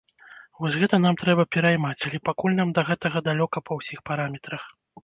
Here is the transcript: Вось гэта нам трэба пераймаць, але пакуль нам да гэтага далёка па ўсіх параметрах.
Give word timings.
Вось 0.63 0.77
гэта 0.83 0.99
нам 1.03 1.19
трэба 1.25 1.45
пераймаць, 1.57 2.05
але 2.09 2.23
пакуль 2.31 2.59
нам 2.61 2.69
да 2.79 2.87
гэтага 2.91 3.17
далёка 3.31 3.57
па 3.71 3.83
ўсіх 3.83 3.99
параметрах. 4.13 4.61